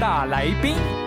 [0.00, 0.97] 大来宾。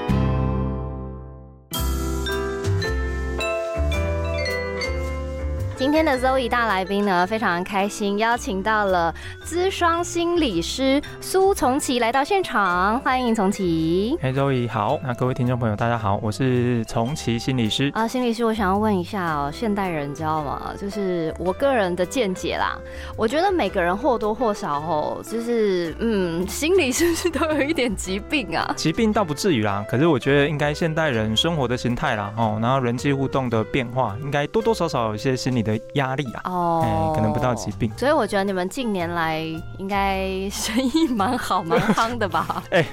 [5.81, 9.12] 今天的 Zoe 大来宾呢，非常开心，邀请到了
[9.44, 14.16] 资双心理师苏从奇来到现场，欢迎从奇。
[14.22, 20.72] 嘿，Zoe 好，那各位听众朋友大家好，我是从奇心理师啊，心理师，我想要问一下哦，现代人知道吗？
[20.80, 22.77] 就是我个人的见解啦，
[23.17, 28.72] 我觉得每个人或多或少哦，就是嗯，心理是不是都有一点疾病啊？
[28.77, 35.70] 疾病倒不至于啦，可是我觉得应该现代人生活的形态啦，哦，然后人际互动的变化，应该多多少少有一些心理的。
[35.94, 39.39] 压力啊，哦，可能不到疾病，所以我觉得你们近年来
[39.78, 42.63] 应该生意蛮好、蛮夯的吧？
[42.72, 42.86] 哎，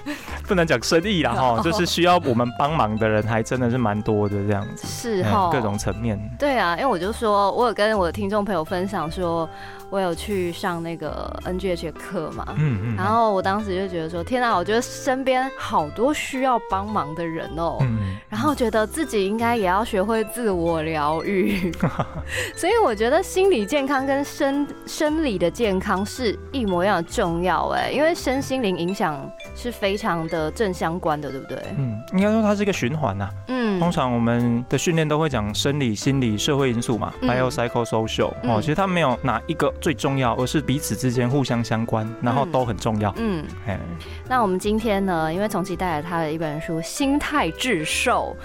[0.46, 6.18] 不能讲生意啦， 哈，就是需要我们帮忙的人还真的是蛮多的这样子，是哈，各种层面。
[6.38, 9.48] 对啊，因为我就说，我有跟我的听众朋友分享说。
[9.90, 21.72] 我有去上那个 NGH 课嘛，嗯嗯，然后我当时就觉得说，天哪，我觉得身边好多需要帮忙的人哦，嗯，然后觉得自己应该也要学会自我疗愈，
[22.54, 31.58] 所以我觉得心理健康跟生生理的健康是一模一样的重要哎，因为身心灵影响是非常的正相关的，对不对？
[31.76, 39.72] 嗯，应该说它是一个循环呐，嗯，通常我们的训练都会讲生理、心理、社会因素嘛，bio、psycho、social 哦，其实它没有哪一个。
[39.80, 43.14] 最重要，而是彼此之间互相相关，然后都很重要。
[43.16, 43.78] 嗯，哎，
[44.28, 48.36] 那我们今天呢，因为从其带来他的一本书《心态致瘦》。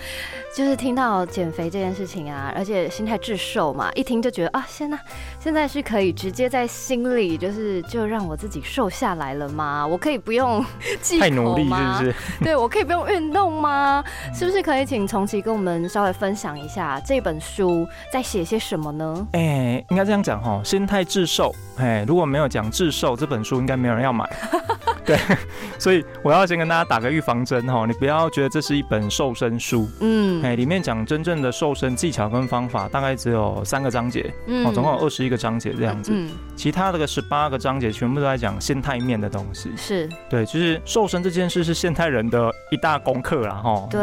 [0.55, 4.99] 就是听到减肥这件事情啊，而且心态致瘦嘛，一听就觉得啊，现在
[5.43, 9.85] 现在是可以直接在心里，就是就让我自己瘦下来了吗？
[9.85, 10.63] 我可以不用
[11.19, 12.15] 太努力，是不是？
[12.39, 14.01] 对我可以不用运动吗？
[14.33, 19.27] 是不是可以请重启跟我们稍微分享一下这本书在写些什么呢？
[19.33, 21.53] 哎，应该这样讲哈，心态致瘦。
[21.75, 24.25] 哎，如果没有讲致瘦这本书，应该没有人要买。
[25.05, 25.17] 对，
[25.77, 29.89] 所以我要先跟大家打个预防针哈，你不要觉得这是一本瘦身书。
[29.99, 30.41] 嗯。
[30.41, 36.11] 哎，里面讲真正的瘦身技巧跟方法，大概只有三个章节，哦，总共有二十一个章节这样子。
[36.13, 39.71] 嗯，其他的个十八个章节全部都在讲心态面的东西。
[39.75, 43.87] 是，对，就是瘦身这件事是现代人的一大功课啦，哈。
[43.89, 44.01] 对。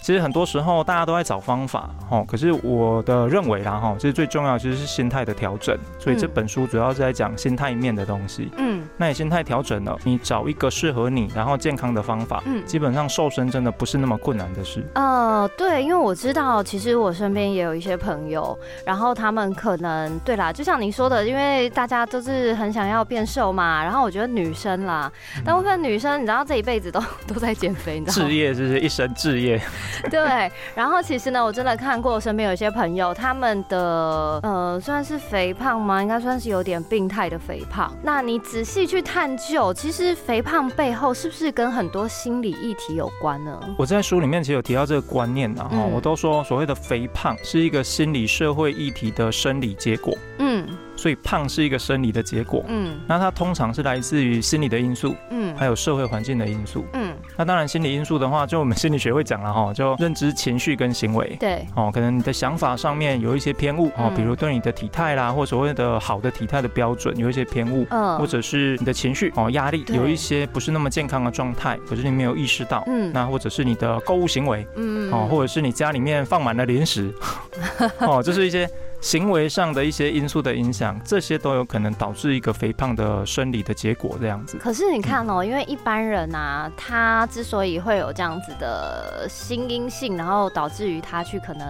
[0.00, 5.76] 其实很多时候大家都在找方法，哈，可是我的认为啦，哈，其实最重要其实是心态的调整。
[5.98, 8.50] 所以这本书主要是在讲心态面的东西。
[8.56, 8.86] 嗯。
[8.96, 14.84] 那你心态调整了，你找一个适合你然后健康的方法，嗯，基本上瘦身真的不是那么困难的事。
[14.94, 25.10] 呃，对，因为我知道，其实我身边也有一些朋友，然后他们可能，对啦，就像你说的，因为大家都是很想要变瘦嘛，然后我觉得女生啦，
[25.44, 28.28] 大部分女生，你知道这一辈子都都在减肥，你知道吗？
[28.28, 29.60] 置业是不是一生置业？
[30.10, 36.02] 对，然后其实呢，我真的看过，我身边有一些朋友，他们的呃，算是肥胖吗？
[36.02, 37.92] 应该算是有点病态的肥胖。
[38.02, 43.58] 那你仔细去探究，其实肥胖背后是不是跟很多心理议题有关呢？
[43.78, 45.78] 我在书里面其实有提到这个观念的哈。
[45.92, 50.16] 我都说，所谓的肥胖是一个心理社会议题的生理结果。
[50.42, 50.66] 嗯。
[50.94, 77.12] 所以胖是一个生理的结果，嗯，那它通常是来自于心理的因素，嗯，还有社会环境的因素，嗯，那当然心理因素的话，就我们心理学会讲了哈，就认知、情绪跟行为，对，哦，可能你的想法上面有一些偏误，哦，比如对你的体态啦，或所谓的好的体态的标准有一些偏误，嗯，或者是你的情绪哦，压力有一些不是那么健康的状态，可是你没有意识到，嗯，那或者是你的购物行为，嗯，哦，或者是你家里面放满了零食，
[77.98, 78.68] 哦，这是一些。
[79.02, 84.56] 行为上的一些因素的影响，这些都有可能导致一个肥胖的生理的结果这样子。
[84.58, 91.66] 可是你看哦，因为一般人啊，他之所以会有这样子的心因性，然后导致于他去可能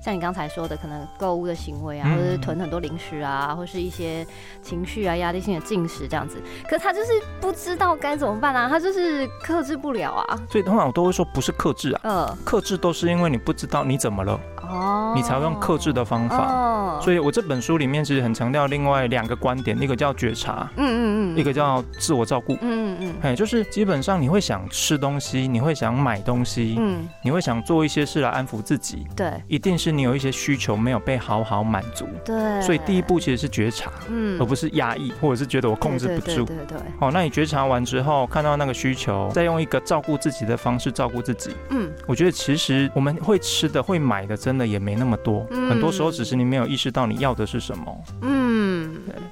[0.00, 4.24] 像你刚才说的，可能购物的行为啊，或者是囤很多零食啊，或是一些
[4.62, 6.40] 情绪啊、压力性的进食这样子。
[6.70, 7.10] 可他就是
[7.40, 10.38] 不知道该怎么办啊，他就是克制不了啊。
[10.48, 14.38] 所以通常我都会说，不是克制啊，嗯，克制都是因为你不知道你怎么了。
[14.70, 16.67] 哦，你才会用克制的方法。
[17.02, 48.04] 所以我这本书里面其实很强调另外两个观点，一个叫觉察，嗯嗯嗯，一个叫自我照顾，嗯嗯，哎，就是基本上你会想吃东西，你会想买东西，嗯，你会想做一些事来安抚自己，对，一定是你有一些需求没有被好好满足，对，所以第一步其实是觉察，嗯，而不是压抑，或者是觉得我控制不住，对对，好，那你觉察完之后，看到那个需求，再用一个照顾自己的方式照顾自己，嗯，我觉得其实我们会吃的、会买的，真的也没那么多，很多时候只是你没有没有意识到你要的是什么，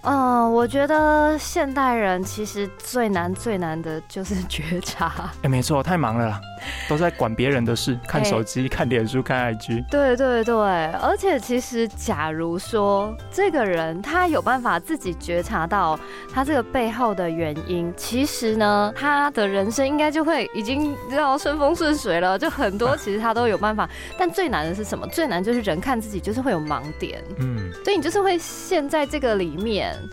[0.03, 6.41] 嗯，我觉得现代人其实最难、最难的就是 觉察，哎，没错，太忙了啦。
[6.89, 9.85] 都在管别人的事，看手机、看脸书、看 IG。
[9.91, 15.99] 对对对，而且其实，假如说这个人他有办法自己觉察到
[16.33, 22.39] 他这个背后的原因，其实呢，他的人生应该就会已经知道顺风顺水了。
[22.39, 23.89] 就很多 其实他都有办法，
[24.19, 25.07] 但最难的是什么？
[25.09, 27.23] 最难就是人看自己就是会有盲点。
[27.39, 29.66] 嗯，所以你就是会陷在这个里面。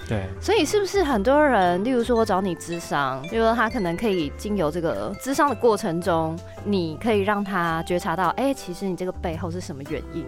[0.07, 6.38] 对，所以是不是很多人，例如说我找你咨商，例如说他可能可以经由这个咨商的过程中。
[6.65, 10.25] 你可以让他觉察到，哎，其实你这个背后是什么原因，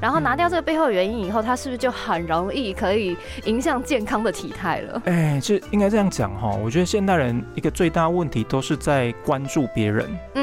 [0.00, 3.16] 然后拿掉这个背后的原因以后，他是不是就很容易可以
[3.46, 5.02] 影响健康的体态了？
[5.06, 6.56] 哎，就应该这样讲哈。
[6.64, 10.41] 我觉得现代人一个最大问题都是在关注别人，嗯，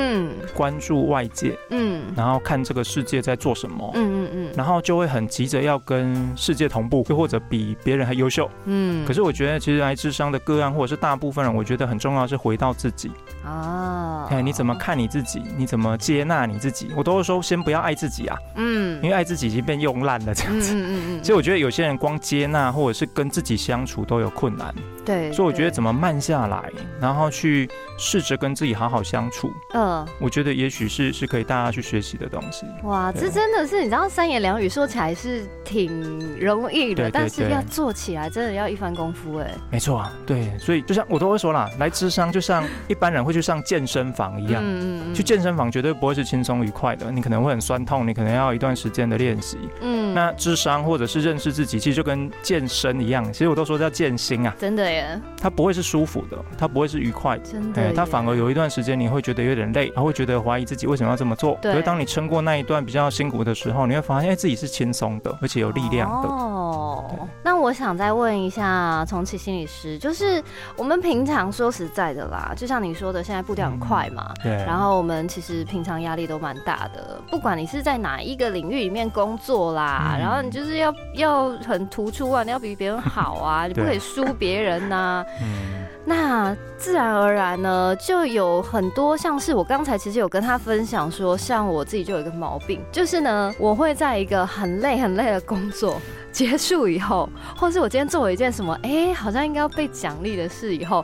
[0.53, 9.05] 关注外界，嗯，然后看这个世界在做什么，嗯嗯嗯，然后就会很急着要跟世界同步，又或者比别人还优秀，嗯。
[9.05, 13.11] 可是我觉得其实来智商的个案，或者是大部分人，我觉得很重要是回到自己
[13.45, 15.41] 啊，哎，你怎么看你自己？
[15.57, 16.89] 你怎么接纳你自己？
[16.95, 20.73] 我都是说，先不要爱自己啊，嗯，因为爱自己已经被用烂了这样子。
[20.73, 21.23] 嗯嗯嗯。
[21.23, 24.73] 所以我觉得有些人光接纳或者是跟自己相处都有困难。
[25.09, 25.31] 对。
[25.33, 26.71] 所以我觉得怎么慢下来，
[27.01, 27.67] 然后去
[27.97, 29.51] 试着跟自己好好相处。
[29.73, 30.07] 嗯。
[30.19, 32.65] 我觉得也许是是可以大家去学习的东西。
[32.83, 39.49] 哇，这真的是你知道三言两语说起来是挺容易的，但是要做起来真的要一番功夫哎。
[39.71, 44.61] 没错啊，对，所以就像我都会说啦，来智商就像一般人会去上健身房一样。
[44.63, 45.15] 嗯嗯嗯。
[45.15, 49.57] 去健身房绝对不会是轻松愉快的，你可能会很酸痛，你可能要一段时间的练习。
[49.81, 54.53] 嗯，那智商或者是认识自己，其实就跟健身一样，其实我都说叫健心啊。
[54.59, 54.98] 真的耶，
[55.37, 57.93] 它不会是舒服的，它不会是愉快的，真的。
[57.93, 61.57] 它反而有一段时间你会觉得有点累，还会觉得怀疑自己为什么要这么做。
[61.61, 61.71] 对。
[61.71, 66.27] 可是当你撑过那一段比较辛苦的时候，你会发现自己是轻松的，而且有力量的。
[66.27, 67.05] 哦。
[67.43, 70.43] 那我想再问一下重启心理师，就是
[70.75, 74.33] 我们平常说实在的啦，就像你说的，现在步调很快嘛。
[74.43, 74.51] 对。
[74.65, 85.25] 然后我们其实平常压力都蛮大的，不管你是在哪一个领域里面工作啦，然后你就是要要很突出啊，你要比别人好啊，你不可以输别人呐。
[85.41, 95.99] 嗯，那自然而然呢，就有很多像是我刚才其实有跟他分享说，像我自己就有一个毛病，就是呢，我会在一个很累很累的工作。
[96.31, 101.03] 结束以后，或是我今天做了一件什么，哎，好像应该要被奖励的事以后，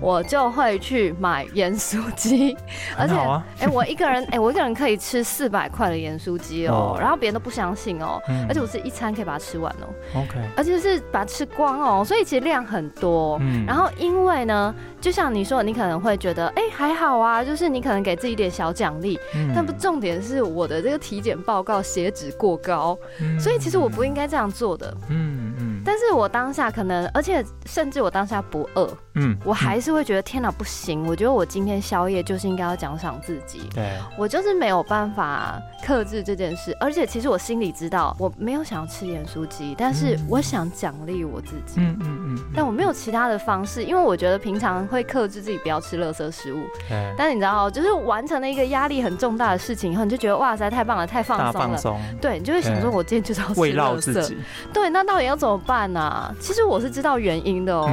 [0.00, 2.56] 我就会去买盐酥鸡，
[2.96, 3.14] 而且，
[3.60, 19.20] 哎，我一个人，哎，我一个人可以吃四百块的盐酥鸡哦，然后别人都不相信哦，而且我是一餐可以把它吃完哦，OK，而且是把它吃光哦，所以其实量很多，嗯，然后因为呢，就像你说，你可能会觉得，哎，还好啊，就是你可能给自己一点小奖励，
[19.54, 22.98] 但不重点是我的这个体检报告血脂过高，
[23.38, 24.62] 所以其实我不应该这样做。
[24.62, 31.06] 做的，嗯嗯，但是我当下可能，而且甚至我当下不饿，嗯，我还是会觉得天哪，不行！
[31.06, 51.78] 我觉得我今天宵夜就是应该要奖赏自己，对，我就是没有办法克制这件事，而且其实我心里知道我没有想要吃盐酥鸡，但是我想奖励我自己，嗯嗯嗯，但我没有其他的方式，因为我觉得平常会克制自己不要吃垃圾食物，对，但是你知道，就是完成了一个压力很重大的事情以后，你就觉得哇塞，太棒了，太放松了，
[52.20, 54.36] 对你就会想说，我今天就是要吃垃圾。
[54.72, 56.30] 对，那到底要怎么办办呐？
[56.38, 57.88] 其实我是知道原因的哦。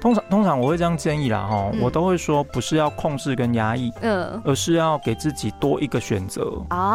[0.00, 6.42] 通常通常我会这样建议啦，哈，我都会说不是要控制跟压抑，嗯，而是要给自己多一个选择，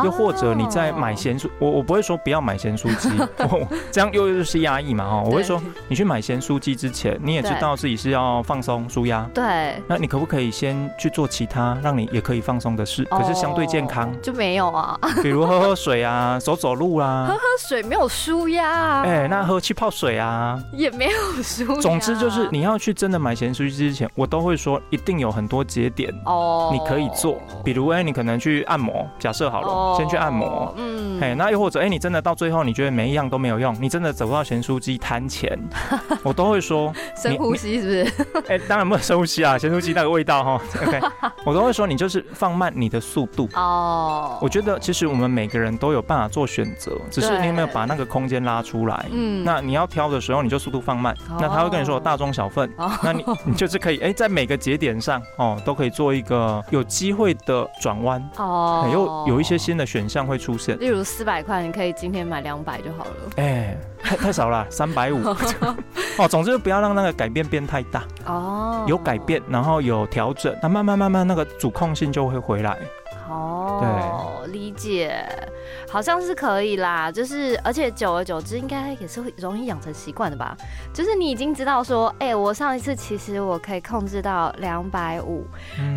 [0.03, 3.09] 又或者你在买咸酥，我我不会说不要买咸酥鸡，
[3.91, 14.11] 这样又又是压抑嘛，哈，我会说你去买咸酥鸡之前，你也知道自己是要放松舒压，对，那你可不可以先去做其他让你也可以放松的事，可是相对健康？
[14.21, 22.95] 就没有啊，比如喝喝水啊， 走走路啊，喝喝水没有舒压啊，哎，那喝气泡水啊，也没有舒，总之就是你要去。
[22.95, 27.41] 真的买咸酥鸡之前，我都会说一定有很多节点哦，你可以做。
[27.63, 30.71] 比如哎，你可能去按摩，假设好了，先去按摩。
[30.77, 35.57] 嗯，哎，那又或者哎，你真的到最后你觉得每一样都没有用，你真的走到咸酥鸡摊前，
[36.21, 38.43] 我都会说深呼吸是不是？
[38.47, 40.61] 哎，当然不能深呼吸啊， 咸酥鸡那个味道哈。
[40.85, 41.01] OK，
[41.43, 44.37] 我都会说你就是放慢你的速度哦。
[44.39, 49.05] 我觉得其实我们每个人都有办法做选择，只是你有没有把那个空间拉出来。
[49.11, 52.69] 嗯，那你要挑的时候你就速度放慢，那他会跟你说大中小份，
[53.01, 63.11] 那你你就是可以哎在每个节点上哦都可以做一个有机会的转弯哦，又有一些新的选项会出现，例如四百块你可以今天买两百就好了。
[63.37, 63.77] 哎。
[64.05, 65.19] 太太少了， 三百五
[66.19, 66.27] 哦。
[66.29, 68.85] 总之不要让那个改变变太大哦。
[68.87, 72.77] 有改变，然后有调整，那慢慢慢慢那个主控性就会回来。
[73.29, 75.25] 哦，对，理解，
[75.89, 77.11] 好像是可以啦。
[77.11, 80.55] 就是而且久而久之，应该也是会容易养成习惯的吧。
[80.93, 85.45] 就是你已经知道说，哎，我上一次其实我可以控制到两百五，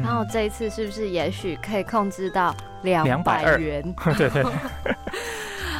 [0.02, 3.82] 然后这一次是不是也许可以控制到两百元？
[4.16, 4.44] 对 对。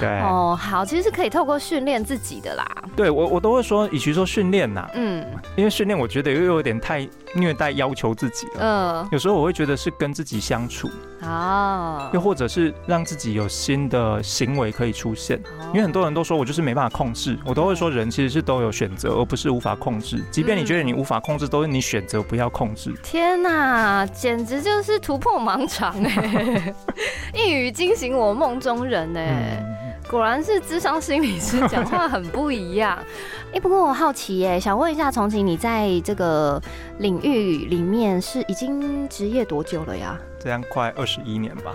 [0.00, 2.64] 对 哦，好，其实是可以透过训练自己的啦。
[2.94, 5.26] 对我，我都会说，与其说训练呐，嗯，
[5.56, 9.02] 因为训练我觉得又有点太虐待要求自己了。
[9.02, 10.88] 嗯，有时候我会觉得是跟自己相处
[11.20, 15.40] 啊，又或者是让自己有新的行为可以出现。
[15.68, 20.22] 因为很多人都说我就是没办法控制，我都会说人其实是都有选择，而不是无法控制。
[20.30, 22.94] 即便你觉得你无法控制，都是你选择不要控制。
[23.02, 26.74] 天哪，简直就是突破盲肠哎！
[27.34, 29.64] 一语惊醒我梦中人哎。
[30.10, 32.98] 果然是智商心理师讲话很不一样。
[33.52, 36.58] 哎，不过我好奇耶，想问一下重庆，你在这个
[36.98, 40.18] 领域里面是已经职业多久了呀？
[40.40, 41.72] 这样快二十一年吧。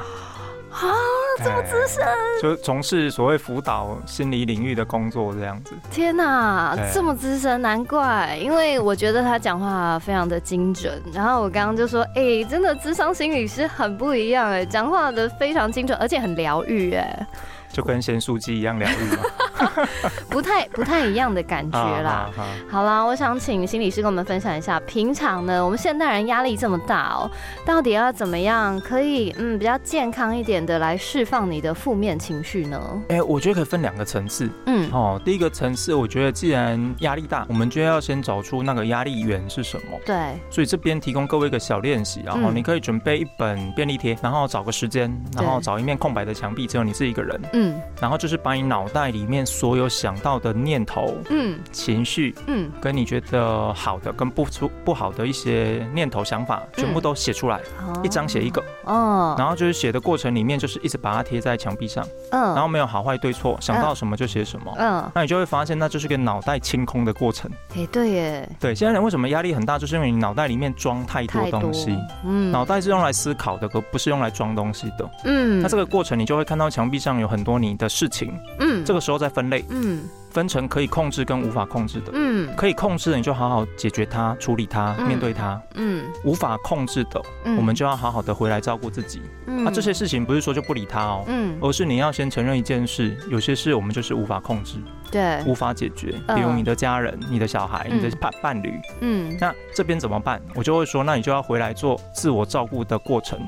[0.72, 0.90] 啊，
[1.38, 2.04] 这么资深，
[2.42, 5.76] 就从事所谓辅导心理领域的工作这样子。
[5.92, 11.00] 天哪，这么资深，难怪，因为我觉得他讲话非常的精准。
[11.14, 17.28] 然后我刚刚就说，哎，真的智商心理师很不一样哎，讲话的非常精准，而且很疗愈哎。
[17.72, 19.24] 就跟咸酥鸡一样疗愈吗？
[20.30, 22.30] 不太不太一样的感觉啦。
[22.70, 27.30] 好啦，我想请心理师跟我们分享一下，平常呢，我们现代人压力这么大哦，
[27.66, 33.02] 到底要怎么样可以嗯比较健康一点的来释放你的负面情绪呢？
[33.10, 34.50] 哎，我觉得可以分两个层次。
[34.68, 40.00] 嗯，哦，第一个层次，我觉得既然压力大，我们就要先找出那个压力源是什么。
[40.06, 40.16] 对。
[40.50, 47.42] 所以这边提供各位一个小练习，然后你可以准备一本便利贴，然后找个时间，然后找一面空白的墙壁，只有你自己一个人。
[47.54, 47.64] 嗯。
[47.64, 57.60] 嗯，然后就是把你脑袋里面所有想到的念头、嗯，情绪，嗯，跟你觉得好的跟不出不好的一些念头想法，全部都写出来，
[58.04, 67.50] 一张写一个，哦，然后就是写的过程里面就是一直把它贴在墙壁上，嗯，然后没有好坏对错，想到什么就写什么，嗯，那你就会发现那就是个脑袋清空的过程。
[67.76, 77.54] 哎，对耶，对，现在人为什么压力很大，就是因为你脑袋里面装太多东西，嗯，脑袋是用来思考的，可不是用来装东西的，嗯，那这个过程你就会看到墙壁上有很多。
[77.54, 80.04] 你的事情，嗯，这个时候再分类，嗯。
[80.34, 87.22] 分成可以控制跟无法控制的，嗯，可以控制的你就好好解决它、处理它、面对它，嗯，无法控制的，
[87.56, 89.22] 我们就要好好的回来照顾自己。
[89.46, 89.64] 嗯。
[89.64, 94.80] 那这些事情不是说就不理他哦，嗯，而是你要先承认一件事，有些事我们就是无法控制，
[95.12, 100.42] 对，无法解决，比如你的家人、你的小孩、你的伴伴侣，嗯，那这边怎么办？
[100.56, 103.40] 我就会说，那你就要回来做自我照顾的过程，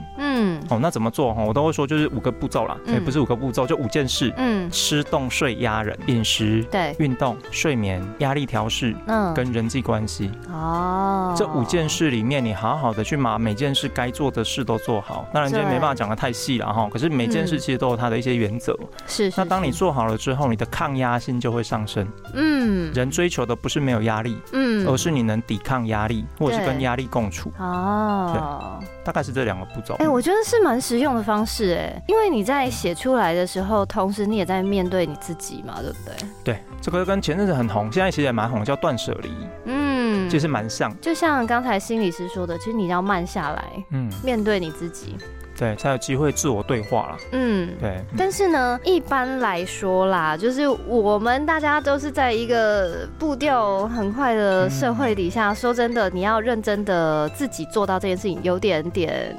[0.45, 1.43] 嗯，哦，那怎么做哈？
[1.43, 6.63] 我都会说就是五个步骤啦，也不是五个步骤，就五件事，嗯，吃、动、睡、压人、饮食。
[6.71, 15.27] 对，运动、睡眠、压力调试，嗯，跟人际关系，哦，这五件事里面，你好好的去把每件事该做的事都做好。
[15.33, 16.87] 当然，今天没办法讲的太细了哈。
[16.91, 18.77] 可是每件事其实都有它的一些原则。
[19.07, 19.31] 是。
[19.35, 22.07] 那当你做好了之后，你的抗压性就会上升。
[22.33, 22.91] 嗯。
[22.93, 27.51] 人追求的不是没有压力，嗯，而是你能抵抗压力，或者是跟压力共处。
[27.59, 28.79] 哦。
[28.79, 28.87] 对。
[29.05, 29.93] 大概是这两个步骤。
[29.99, 36.27] 哎，我觉得是蛮实用的方式哎，因为你在写出来的时候，同时你也在面对你自己嘛，对不对？
[36.43, 36.57] 对。
[36.81, 39.31] 这个跟前阵子很红，现在其实也蛮红，叫断舍离。
[39.65, 40.93] 嗯，其实蛮像。
[41.01, 45.15] 就像刚才心理师说的，其实你要慢下来，嗯，面对你自己，
[45.57, 47.17] 对，才有机会自我对话了。
[47.31, 48.03] 嗯，对。
[48.17, 59.35] 但是呢，一般来说啦，就是我们大家都是在一个步调很快的社会底下，说真的，你要认真的自己做到这件事情，有点点。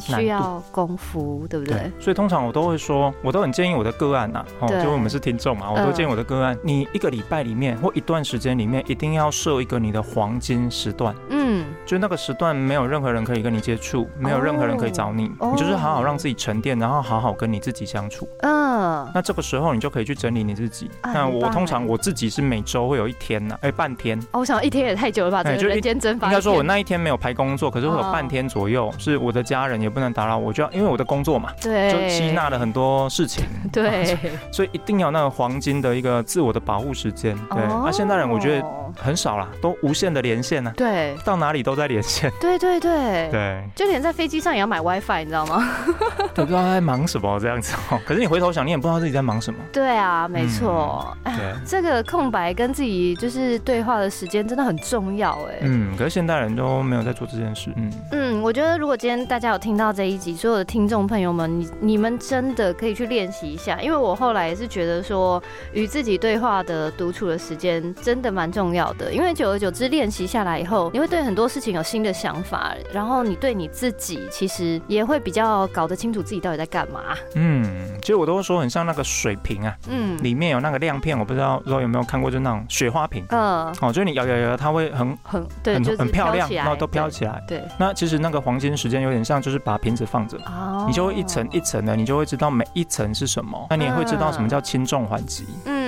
[0.00, 1.90] 需要功夫，对不对？
[1.98, 20.90] 所以通常我都会说，我都很建议我的个案呐，哦，就我们是听众嘛，我都建议我的个案，你一个礼拜里面或一段时间里面，一定要设一个你的黄金时段，嗯，就那个时段没有任何人可以跟你接触，没有任何人可以找你，你就是好好让自己沉淀，然后好好跟你自己相处，嗯，那这个时候你就可以去整理你自己。
[21.02, 24.18] 那我通常我自己是每周会有一天呢，哎，半天。
[24.32, 25.42] 哦，我想一天也太久了吧？
[25.56, 26.28] 就人间蒸发。
[26.28, 34.16] 应该说，我那一天没有排工作，可是会有半天左右是我的家人也不能打扰我，就要因为我的工作嘛，对，就吸纳了很多事情， 对，
[34.50, 37.36] 所以一定要那个黄金的一个自我的保护时间。
[37.50, 45.68] 对，那现代人我觉得很少啦，都无限的连线呢，对，到哪里都在连线，对对对对，就连在飞机上也要买 WiFi，你知道吗？
[46.34, 48.00] 都不知道在忙什么这样子哦。
[48.06, 49.58] 可是你回头想，你也不知道自己在忙什么。
[49.72, 51.16] 对啊，没错。
[51.24, 55.58] 对，这个空白跟自己就是对话的时间真的很重要哎。
[55.62, 57.70] 嗯，可是现代人都没有在做这件事。
[57.76, 69.12] 嗯嗯，我觉得如果今天大家有听到这一集，所有的听众朋友们，你你们真的可以去练习一下，因为我后来也是觉得说，与自己对话的独处的时间真的蛮重要的。
[69.12, 77.00] 因为久而久之练习下来以后，你会对很多事情有新的想法，然后你对你自己其实也会比较搞得清楚自己到底在干嘛。
[77.34, 77.64] 嗯，
[78.00, 83.22] 其实我都会说很像那个水瓶啊，嗯，里面有那个亮片，我不知道不知道有没有看过，就那种雪花瓶。
[83.28, 87.42] 嗯，哦，就是你摇摇摇，它会很很对，很很漂亮，然后都飘起来。
[87.46, 90.38] 对，那其实那个黄金时间有点像，就是把瓶子放着，
[90.86, 95.44] 你就会一层一层的，你就会知道每一层是什么，那你也会知道什么叫轻重缓急。
[95.66, 95.81] 嗯，对。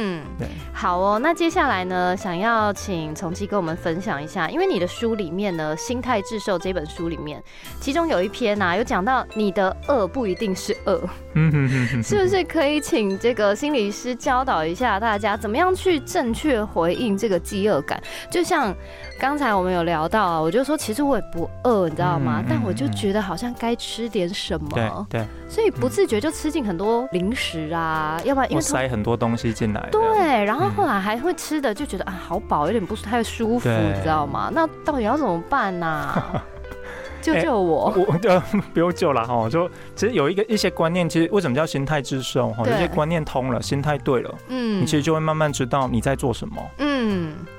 [0.85, 7.43] 好哦，那接下来呢，想要请从基跟我们分享一下，因为你的书里面呢，《心态致瘦》这本书里面，
[7.81, 11.01] 其中有一篇呐，有讲到你的饿不一定是饿，
[12.05, 17.99] 是不是可以请这个心理师教导一下大家，怎么样去正确回应这个饥饿感？
[18.31, 18.77] 就像。
[19.17, 22.43] 刚才我们有聊到啊，我就说其实我也不饿，你知道吗？
[22.47, 34.51] 但我就觉得好像该吃点什么，对对，所以不自觉就吃进很多零食啊，要不然因为塞很多东西进来，对，然后后来还会吃的就觉得啊好饱，有点不太舒服，你知道吗？
[34.53, 36.13] 那到底要怎么办呢？
[37.23, 37.91] 救救我！
[37.97, 38.39] 我呃
[38.75, 42.63] 不用救了哈，就其实有一个一些观念，其实为什么叫心态致胜哈？
[42.67, 46.57] 有些观念通了，心态对了，嗯，你其实就会慢慢知道你在做什么。
[46.77, 46.94] 嗯，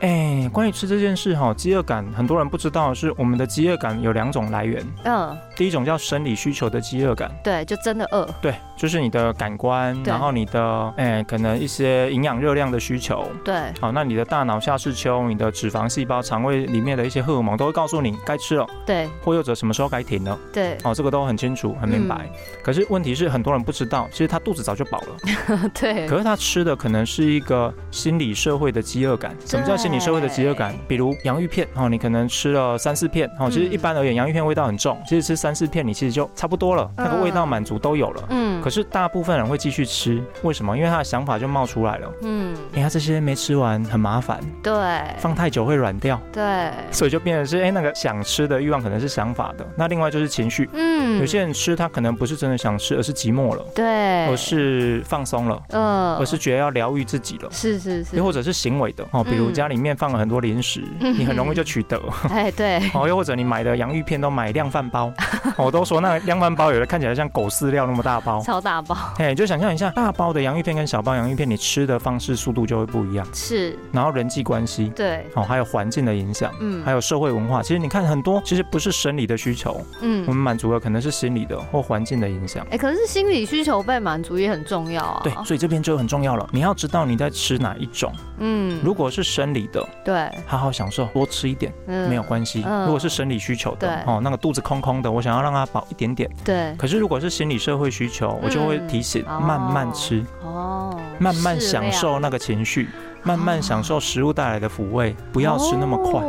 [0.01, 4.85] 哎，关于吃这件事哈，饥饿感很多人不知道是我们的饥饿感有两种来源。
[5.03, 8.29] 嗯，第一种叫生理需求的饥饿感，对，就真的饿。
[8.39, 13.27] 对，就是你的感官，然后你的哎可能一些营养热量的需求。
[13.43, 18.67] 对，好，那你的大脑下视丘、你的脂肪细胞、肠胃里面的一些荷尔蒙都会告诉你该吃了。
[18.85, 19.55] 对，或有者。
[19.55, 20.37] 什么时候该停了？
[20.51, 22.29] 对，哦，这个都很清楚、很明白。
[22.61, 25.69] 可是问题是，很多人不知道，其实他肚子早就饱了。
[25.73, 26.05] 对。
[26.07, 29.34] 可是他吃的可能是一个心理社会的饥饿感。
[29.45, 30.75] 什么叫心理社会的饥饿感？
[30.87, 38.23] 比如洋芋片，哦，你可能吃了三四片，哦，其实一般而言，洋芋片味道很重，其实吃三四片，你其实就差不多了，那个味道满足都有了。
[38.29, 38.61] 嗯。
[38.61, 40.77] 可是大部分人会继续吃，为什么？
[40.77, 42.11] 因为他的想法就冒出来了。
[42.21, 42.55] 嗯。
[42.71, 44.39] 你看这些没吃完很麻烦。
[44.61, 44.73] 对。
[45.17, 46.19] 放太久会软掉。
[46.31, 46.69] 对。
[46.91, 49.45] 所以就变成是，哎，那个想吃的欲望可能是想法。
[49.57, 65.11] 的那另外就是情绪，嗯，有些人吃他可能不是真的想吃，而是寂寞了，对，而是放松了，嗯，而是觉得要疗愈自己了，是是是，又或者是行为的哦，比如家里面放了很多零食，你很容易就取得，哎对， 哦，又或者你买的洋芋片都买量饭包，
[65.57, 79.81] 我都说那个量饭包有的看起来像狗饲料那么大包，超大包，哎，就想象一下大包的洋芋片跟小包洋芋片，你吃的方式速度就会不一样，是，然后人际关系，对，哦，还有环境的影响，嗯，还有社会文化，其实你看很多其实不是生理的需求。
[80.01, 82.65] 嗯，我们满足的可能是心理的或环境的影响。
[82.69, 85.21] 哎，可是心理需求被满足也很重要啊。
[85.23, 86.47] 对，所以这边就很重要了。
[86.51, 88.11] 你要知道你在吃哪一种。
[88.39, 92.65] 嗯，如果是生理的，对，好好享受，多吃一点，没有关系。
[92.85, 96.29] 如果是生理需求的，哦，那个肚子空空的，我想要让它饱一点点。
[96.43, 96.75] 对。
[96.77, 102.89] 可是如果是心理社会需求，我就会提醒慢慢吃，哦，慢慢享受那个情绪，
[103.23, 106.21] 慢慢享受食物带来的抚慰，不要吃那么快。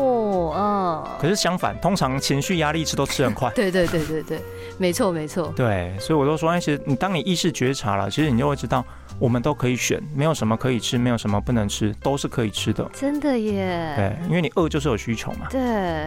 [0.55, 3.51] 嗯，可是相反，通常情绪压力吃都吃很快。
[3.57, 4.41] 对对对对对，
[4.79, 5.53] 没错没错。
[5.57, 8.85] 对，所以我都说，其实你当你意识觉察了，其实你就会知道。
[9.19, 12.87] 我们都可以选，没有什么可以吃，没有什么不能吃，都是可以吃的。
[12.93, 13.95] 真的耶。
[13.97, 15.47] 对，因为你饿就是有需求嘛。
[15.49, 15.59] 对。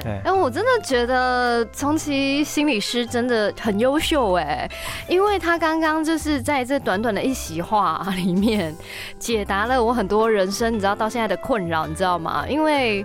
[0.04, 0.22] 对。
[0.24, 4.70] 哎，我真的觉得从其心理师真的很优秀哎，
[5.08, 8.76] 因为他刚刚就是在这短短的一席话里面，
[9.18, 12.46] 解答了我很多人生，你知道到现在的困扰，你知道吗？
[12.48, 13.04] 因为。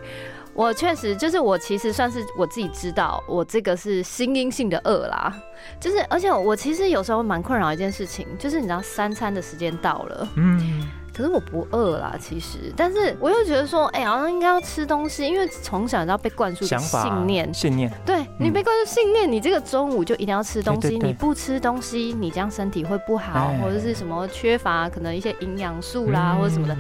[0.55, 5.35] 我确实就是我，其实算是我自己知道，我这个是心因性的饿啦。
[5.81, 26.77] 就是，而且我其实有时候蛮困扰一件事情，就是你知道三餐的时间到了，嗯，可是我不饿啦，其实，但是我又觉得说，哎，好像应该要吃东西，因为从小就要被灌输信念，信念，对你被灌输信念，你这个中午就一定要吃东西，你不吃东西，你这样身体会不好，或者是什么缺乏可能一些营养素啦，或者什么的。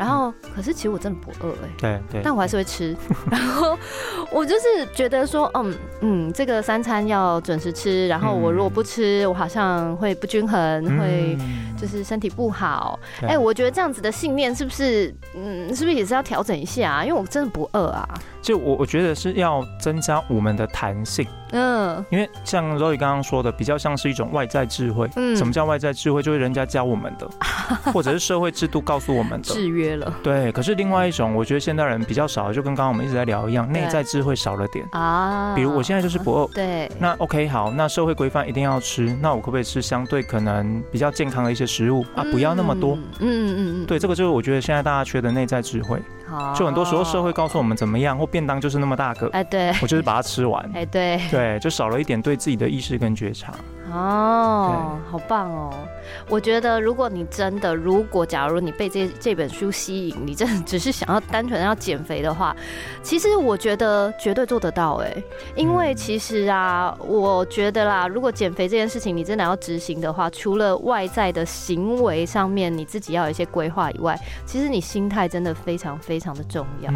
[0.00, 2.96] 然后，可是其实我真的不饿哎，对对，但我还是会吃。
[3.30, 3.78] 然后
[4.32, 8.08] 我就是觉得说，嗯嗯，这个三餐要准时吃。
[8.08, 11.36] 然后我如果不吃，我好像会不均衡，会
[11.80, 12.98] 就是身体不好。
[13.22, 16.90] 哎，我觉得这样子的信念是不是，嗯，是不是也是要调整一下？
[16.90, 18.08] 啊因为我真的不饿啊。
[18.42, 21.26] 就我我觉得是要增加我们的弹性。
[21.52, 25.08] 嗯，因为像 Roy 刚刚说的，比较像是一种外在智慧。
[25.16, 26.22] 嗯，什么叫外在智慧？
[26.22, 27.28] 就是人家教我们的，
[27.92, 29.48] 或者是社会制度告诉我们的。
[29.52, 30.12] 制约了。
[30.22, 35.52] 对，可是另外一种，我觉得现代人比较少，就跟刚刚我们一直在聊一样，内在智慧少了点啊。
[35.54, 36.48] 比如我现在就是不饿。
[36.54, 36.90] 对。
[36.98, 42.24] 那 OK 好，那社会规范一定要吃，那我可不可以吃相对可能比较健康的一些食物啊？
[42.32, 42.98] 不要那么多。
[43.20, 43.86] 嗯嗯嗯。
[43.86, 46.02] 对，这个就是我觉得现在大家缺的内在智慧。
[46.54, 53.52] 就很多时候社会告诉我们怎么样，或便当就是那么大个，哎，对，我就是把它吃完，哎，对，对，就少了一点对自己的意识跟觉察。
[53.92, 55.74] 哦，好棒哦！
[56.28, 62.54] 我觉得，如果你真的，如果假如你被这这本书吸引，你真的只是想要单纯要减肥的话，
[63.02, 65.12] 其实我觉得绝对做得到哎。
[65.56, 74.16] 因为其实啊，我觉得啦，如果减肥这件事情你真的要执行的话，除了外在的行为上面你自己要有一些规划以外，
[74.46, 76.92] 其实你心态真的非常非常的重要。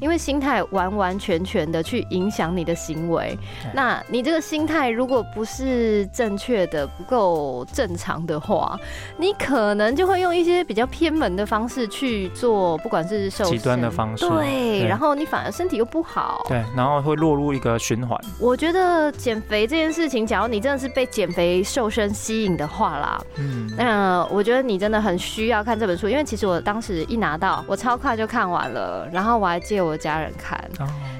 [0.00, 3.36] 因为心态完完全全的去影响你的行为。
[3.74, 8.78] 那你这个心态如果不是正确的不够正常的话，
[9.16, 18.18] 你可能就会用一些比较偏门的方式去做，不管是瘦极端的方式，对，然后你反而身体又不好，对，然后会落入一个循环。
[18.38, 30.62] 我觉得减肥这件事情，假如你真的是被减肥瘦身吸引的话啦，嗯，那我觉得你真的很需要看这本书，因为其实我当时一拿到，我超快就看完了，然后我还借我家人看。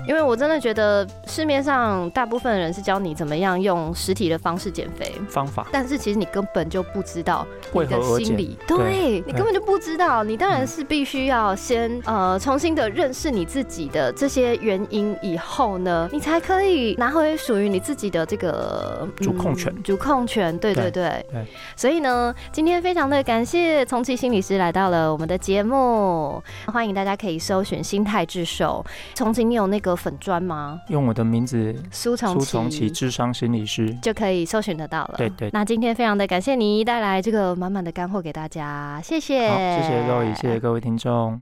[0.06, 10.22] 因为我真的觉得市面上大部分人是教你怎么样用实体的方式减肥方法，但是其实你根本就不知道你的心理，对你根本就不知道。
[10.22, 19.74] 你当然是必须要先呃重新的认识你自己的这些原因以后呢，你才可以拿回属于你自己的这个主控权。
[19.82, 21.26] 主控权，对对对。
[21.32, 21.44] 对。
[21.74, 28.86] 所以呢，今天非常的感谢重启心理师来到了我们的节目，欢迎大家可以搜寻心态之手。
[29.12, 29.96] 重庆，你有那个。
[29.96, 30.78] 粉砖吗？
[30.88, 35.14] 用我的名字苏从重启智商心理师就可以搜寻得到了。
[35.16, 35.48] 对对。
[35.52, 39.48] 那今天非常的感谢你带来这个满满的干货给大家，谢谢。
[39.48, 41.40] 好，谢谢各位，谢谢各位听众。